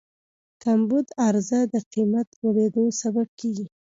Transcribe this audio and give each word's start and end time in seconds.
کمبود 0.63 1.07
عرضه 1.25 1.59
د 1.73 1.75
قیمت 1.93 2.27
لوړېدو 2.41 2.83
سبب 3.01 3.27
کېږي. 3.39 3.65